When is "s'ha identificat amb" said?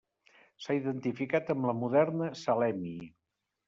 0.65-1.71